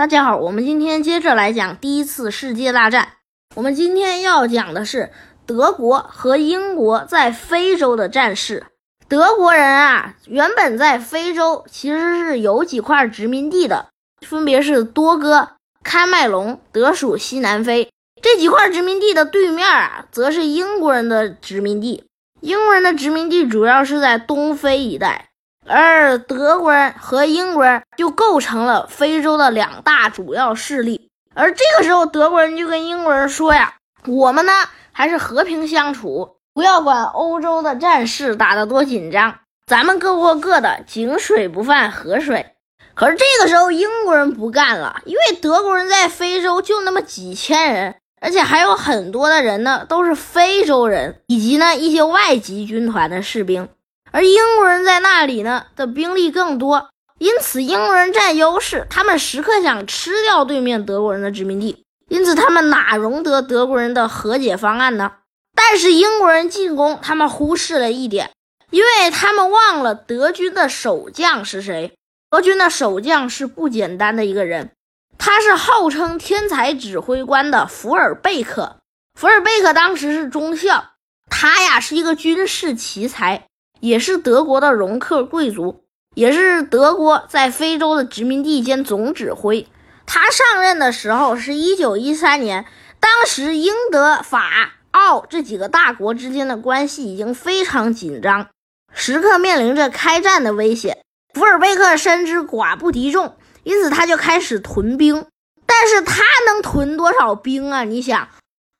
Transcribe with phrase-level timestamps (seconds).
[0.00, 3.16] 大家好，我们今天接着来讲第一次世界大战。
[3.54, 5.12] 我们今天要讲的是
[5.44, 8.64] 德国和英国在非洲的战事。
[9.10, 13.90] 德国人啊，原本在非洲其实是有几块殖民地的，
[14.26, 15.50] 分别是多哥、
[15.84, 17.90] 喀麦隆，德属西南非。
[18.22, 22.04] 这几块殖民地的对面啊，则是英国人的殖民地。
[22.40, 25.28] 英国人的殖民地主要是在东非一带。
[25.70, 31.08] 而德国人和英国人就构成了非洲的两大主要势力。
[31.34, 34.52] 而这个时候，德国人就跟英国人说呀：“我们呢
[34.90, 42.54] 还是和平相处，不要管欧洲的战事打得多紧张，咱们各过各的，井水不犯河水。”
[42.94, 53.68] 可是这个时候，英国人不干了，因为德国人在非洲就那么几千人，而且还有很多的人呢都是非洲人，以及呢一些外籍军团的士兵。
[54.12, 58.86] 而英国人在那里呢的兵力更多，因此英国人占优势。
[58.90, 65.12] 他们时刻想吃掉对面德国人的殖民地，因此他们哪容得德国人的和解方案呢？
[65.54, 68.30] 但是英国人进攻，他们忽视了一点，
[68.70, 71.92] 因为他们忘了德军的守将是谁。
[72.30, 74.70] 德军的守将是不简单的一个人，
[75.18, 78.76] 他是号称天才指挥官的福尔贝克。
[79.18, 80.92] 福尔贝克当时是中校，
[81.28, 83.48] 他呀是一个军事奇才。
[83.80, 85.82] 也是德国的容克贵族，
[86.14, 89.66] 也是德国在非洲的殖民地兼总指挥。
[90.06, 92.66] 他上任的时候是一九一三年，
[92.98, 98.48] 当时英德法澳这几个大国之间的关系已经非常紧张，
[98.92, 100.98] 时刻面临着开战的危险。
[101.32, 105.26] 福尔贝克深知寡不敌众，因此他就开始屯兵。
[105.64, 107.84] 但是他能屯多少兵啊？
[107.84, 108.28] 你想，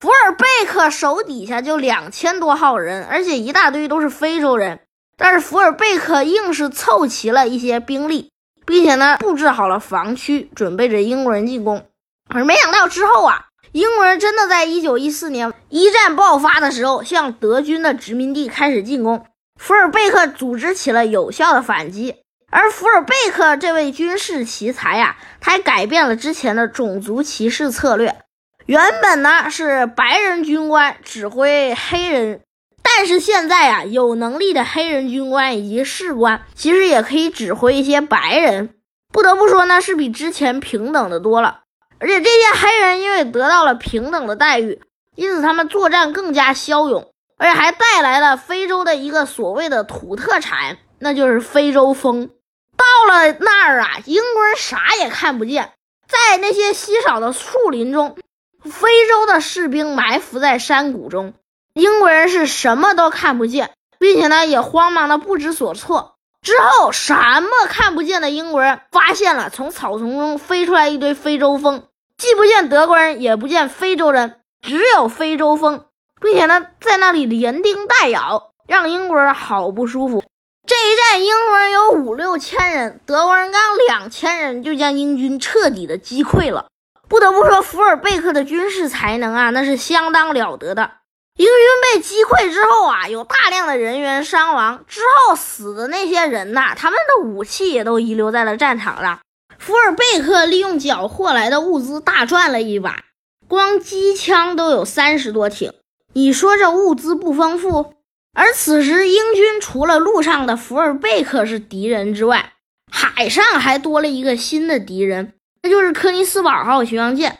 [0.00, 4.80] 福尔贝克手底下就两千多号人，而且一大堆都是非洲人。
[5.22, 8.32] 但是福尔贝克硬是凑齐了一些兵力，
[8.64, 11.84] 并且呢布置好了防区，准备着英国人进攻。
[12.26, 19.26] 可是没想到之后啊，英国人真的在一九一四年一战爆发的时候，向德军的殖民地开始进攻。
[19.60, 22.16] 福尔贝克组织起了有效的反击。
[22.50, 28.16] 而福尔贝克这位军事奇才呀，他还改变了之前的种族歧视策略。
[28.64, 32.40] 原本呢是白人军官指挥黑人。
[32.82, 38.74] 但是现在啊，有能力的黑人军官以及士官其实也可以指挥一些白人。
[39.12, 41.60] 不得不说呢，是比之前平等的多了。
[41.98, 44.80] 而且这些黑人因为得到了平等的待遇，
[45.16, 52.30] 因此他们作战更加骁勇，而且还带来了非洲的一个所谓的土特产，那就是非洲风。
[52.76, 55.72] 到了那儿啊，英国人啥也看不见，
[56.08, 58.16] 在那些稀少的树林中，
[58.64, 61.34] 非洲的士兵埋伏在山谷中。
[61.74, 66.16] 英国人是什么都看不见，并且呢也慌忙的不知所措。
[66.42, 71.86] 之后什么看不见的英国人发现了从草丛中飞出来一堆非洲蜂，
[72.16, 75.84] 既不见德国人，也不见非洲人，只有非洲蜂，
[76.20, 80.24] 并且呢在那里连叮带咬，让英国人好不舒服。
[80.66, 86.66] 这一战英国人有五六千人，德国人刚两千人就将英军彻底的击溃了。
[87.08, 90.90] 不得不说，福尔贝克的军事才能啊，那是相当了得的。
[91.40, 91.54] 英军
[91.94, 94.84] 被击溃之后啊，有大量的人员伤亡。
[94.86, 99.18] 之后死的那些人呐，他们的武器也都遗留在了战场上。
[99.58, 103.04] 福尔贝克利用缴获来的物资大赚了一把，
[103.48, 105.72] 光机枪都有三十多挺。
[106.12, 107.94] 你说这物资不丰富？
[108.34, 112.52] 而此时英军除了陆上的福尔贝克是敌人之外，
[112.92, 117.38] 海上还多了一个新的敌人，那就是科尼斯堡号巡洋舰。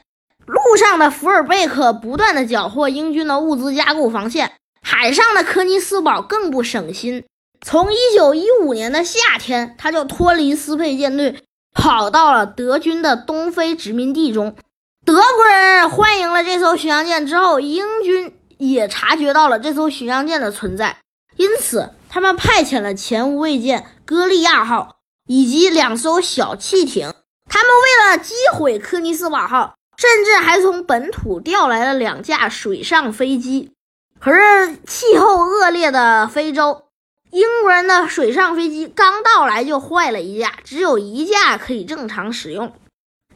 [0.51, 4.49] 陆上的福尔贝克不断的缴获英军的物资，加固防线；
[4.83, 7.25] 海上的科尼斯堡更不省心。
[7.65, 14.57] 从一九一五年的夏天，他就脱离斯佩舰队，跑到了德军的东非殖民地中。
[15.05, 20.99] 德国人欢迎了这艘巡洋舰之后，英军也察觉到了这艘巡洋舰的存在，
[21.37, 24.97] 因此他们派遣了前无畏舰“歌利亚号”
[25.29, 27.13] 以及两艘小汽艇。
[27.49, 29.75] 他们为了击毁科尼斯堡号。
[30.01, 33.73] 甚至还从本土调来了两架水上飞机，
[34.19, 36.85] 可是气候恶劣的非洲，
[37.31, 42.73] 英国人的水上飞机刚到来就坏了一架，只有一架可以正常使用。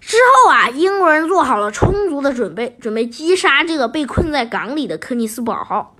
[0.00, 5.96] 之后啊，英国人做好了充足的准备，准备击杀这个被困在港里的科尼斯堡号。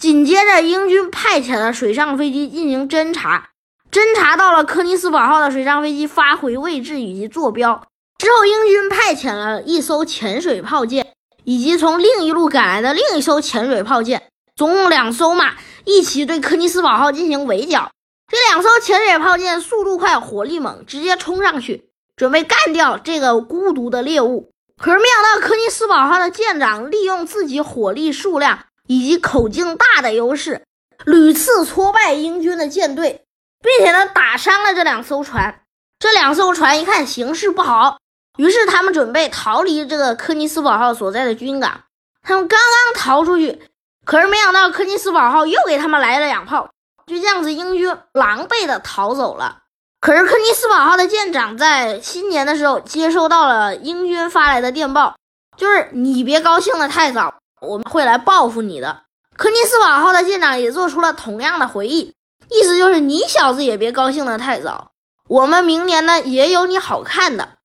[0.00, 3.50] 紧接着，英军派遣了水上飞机进行侦察，
[3.92, 7.86] 侦察到了科尼斯堡号的水上飞机发回位置以及坐标。
[8.18, 14.24] 之后，英军派遣了一艘潜水炮舰，以及从另一路赶来的另一艘潜水炮舰，
[14.56, 15.54] 总共两艘嘛，
[15.84, 17.90] 一起对科尼斯堡号进行围剿。
[18.30, 24.50] 这两艘潜水炮舰速度快，火力猛，直接冲上去，准备干掉这个孤独的猎物。
[24.76, 30.62] 可是没想到，科尼斯堡号的舰长利用自己火力数量以及口径大的优势，
[31.06, 33.24] 屡次挫败英军的舰队，
[33.62, 35.62] 并且呢打伤了这两艘船。
[35.98, 37.98] 这两艘船一看形势不好，
[38.38, 41.82] 于是他们准备逃离这个科尼斯堡号所在的军港。
[42.22, 43.60] 他们刚刚逃出去，
[44.04, 46.70] 可是没想到科尼斯堡号又给他们来了两炮，
[47.06, 49.58] 就这样子，英军狼狈的逃走了。
[50.00, 55.16] 可是科尼斯堡号的舰长在新年的时候接收到了英军发来的电报，
[55.56, 59.02] 就是你别高兴的太早，我们会来报复你的。
[59.36, 62.14] 科尼斯堡号的舰长也做出了同样的回忆，
[62.50, 64.92] 意思就是你小子也别高兴的太早。
[65.26, 67.57] 我们明年呢也有你好看的，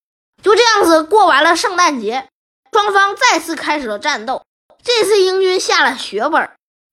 [0.44, 2.28] 就这样子过完了圣诞节，
[2.70, 4.42] 双方再次开始了战斗。
[4.82, 6.50] 这次英军下了血本，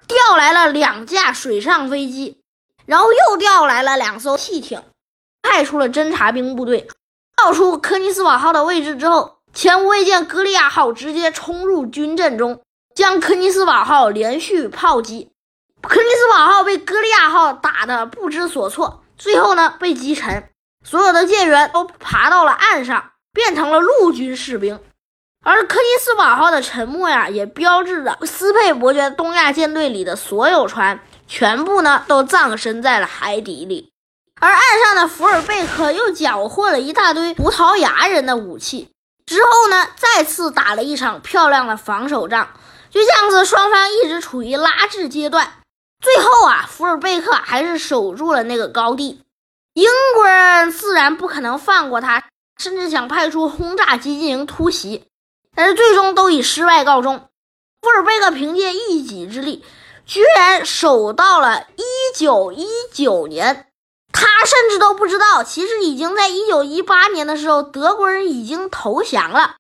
[0.08, 2.40] 调来了两架水上飞机，
[2.86, 4.82] 然后又调来了两艘汽艇，
[5.42, 6.88] 派出了侦察兵部队，
[7.36, 12.62] 调出科尼斯堡号的位置之后，前无畏舰歌利亚号直接冲入军阵中，
[12.96, 15.30] 将科尼斯堡号连续炮击。
[15.82, 20.50] 科尼斯堡号被歌利亚号打得不知所措，最后呢被击沉。
[20.86, 24.80] 所有的舰员都爬到了岸上，变成了陆军士兵。
[25.44, 33.92] 而科尼斯堡号的沉没呀，也标志着斯佩伯爵东亚舰队里的所有船全部呢都葬身在了海底里。
[34.40, 38.92] 而岸上的福尔贝克又缴获了一大堆葡萄牙人的武器，
[39.26, 42.50] 之后呢再次打了一场漂亮的防守仗。
[42.90, 45.54] 就这样子，双方一直处于拉锯阶段。
[46.02, 49.22] 最后啊，福尔贝克还是守住了那个高地。
[49.74, 52.24] 英国人自然不可能放过他，
[52.62, 55.08] 甚至想派出轰炸机进行突袭，
[55.56, 57.28] 但是最终都以失败告终。
[57.82, 59.66] 福尔贝克凭借一己之力，
[60.06, 61.84] 居然守到了一
[62.16, 63.66] 九一九年。
[64.14, 69.56] 他甚至都不知道，其实已经在一九一八年的时候，德国人已经投降了。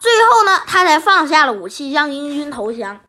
[0.00, 3.02] 最后呢，他才放下了武器，向英军投降。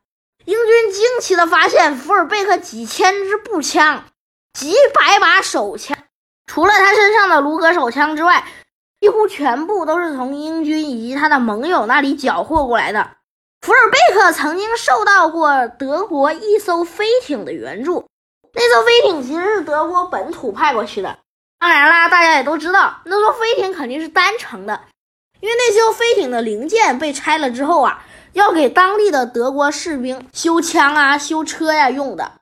[0.43, 4.03] 英军惊奇地发现，福尔贝克几千支步枪，
[4.51, 5.97] 几百把手枪。
[6.45, 8.45] 除了他身上的卢格手枪之外，
[8.99, 13.11] 几乎全部都是从英军以及他的盟友那里缴获过来的。
[13.61, 18.07] 福尔贝克曾经受到过德国一艘飞艇的援助，
[18.53, 21.19] 那艘飞艇其实是德国本土派过去的。
[21.59, 24.81] 当然啦，大家也都知道，那艘飞艇肯定是单程的，
[25.41, 32.33] 因为那艘飞艇的零件被拆了之后啊，要给当地的德国士兵修枪啊、修车呀用的。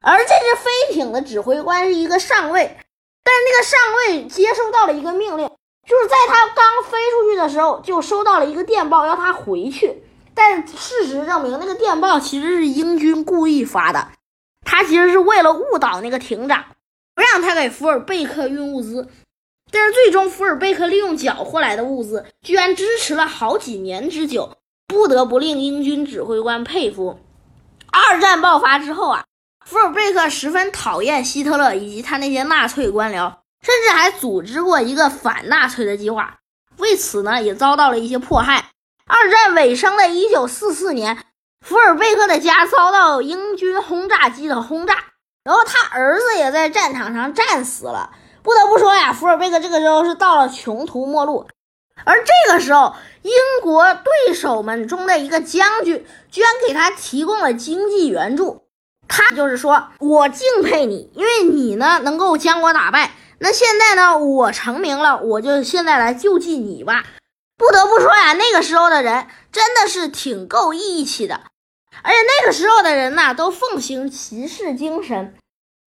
[0.00, 2.78] 而这只飞艇的指挥官是一个上尉。
[3.24, 5.48] 但是那个上尉接收到了一个命令，
[5.86, 10.02] 就是在他刚飞出去的时候，就收到了一个电报，要他回去。
[10.34, 14.08] 但事实证明，那个电报其实是英军故意发的，
[14.64, 16.64] 他其实是为了误导那个艇长，
[17.14, 19.08] 不让他给福尔贝克运物资。
[19.70, 24.56] 但是最终，福尔贝克利用缴获来的物资，居然支持了好几年之久，
[24.86, 27.18] 不得不令英军指挥官佩服。
[27.90, 29.24] 二战爆发之后啊。
[29.64, 33.32] 福尔贝克十分讨厌希特勒以及他那些纳粹官僚，
[33.62, 36.38] 甚至还组织过一个反纳粹的计划。
[36.78, 38.66] 为此呢，也遭到了一些迫害。
[39.06, 41.18] 二战尾声的一九四四年，
[41.64, 44.96] 福尔贝克的家遭到英军轰炸机的轰炸，
[45.44, 48.10] 然后他儿子也在战场上战死了。
[48.42, 51.46] 不得不说呀，福尔贝克这个时候是到了穷途末路。
[52.04, 53.32] 而这个时候，英
[53.62, 58.64] 国对手们中的一个将军居然给他提供了经济援助。
[59.06, 63.12] 他就是说，我敬佩你，因为你呢能够将我打败。
[63.44, 67.04] 那现在呢，我成名了，我就现在来救济你吧。
[67.58, 71.40] 不得不说呀，那个时候的人真的是挺够义气的，
[72.04, 75.34] 而且那个时候的人呢，都奉行骑士精神，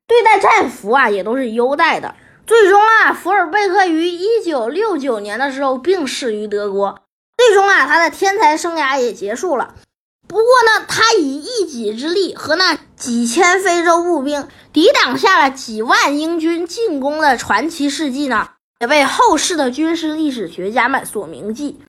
[0.06, 2.16] 对待战俘啊也都是优待的。
[2.46, 7.04] 最终啊，福尔贝克于一九六九年的时候病逝于德国，
[7.38, 9.76] 最终啊，他的天才生涯也结束了。
[10.28, 18.50] 不过呢，他以一己之力和那几千非洲步兵抵挡下了几万英军进攻的传奇事迹呢，
[18.80, 21.78] 也被后世的军事历史学家们所铭记。